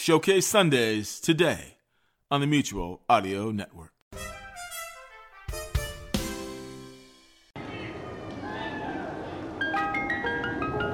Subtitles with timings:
[0.00, 1.74] Showcase Sundays today
[2.30, 3.90] on the Mutual Audio Network.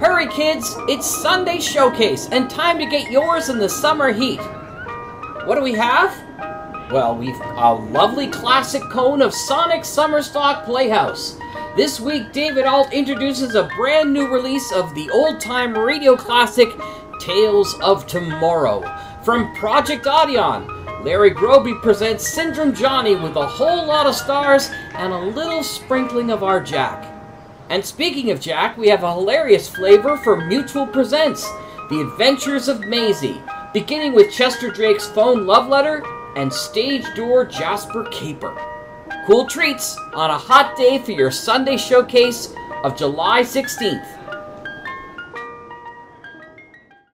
[0.00, 0.74] Hurry, kids!
[0.88, 4.40] It's Sunday Showcase and time to get yours in the summer heat.
[5.44, 6.10] What do we have?
[6.90, 11.38] Well, we've a lovely classic cone of Sonic Summer Stock Playhouse.
[11.76, 16.70] This week, David Alt introduces a brand new release of the old time radio classic
[17.18, 18.82] Tales of Tomorrow.
[19.22, 25.12] From Project Audion, Larry Groby presents Syndrome Johnny with a whole lot of stars and
[25.12, 27.12] a little sprinkling of our Jack.
[27.68, 31.44] And speaking of Jack, we have a hilarious flavor for Mutual Presents
[31.90, 33.40] The Adventures of Maisie,
[33.72, 36.02] beginning with Chester Drake's phone love letter
[36.36, 38.56] and stage door Jasper Caper.
[39.26, 44.25] Cool treats on a hot day for your Sunday showcase of July 16th.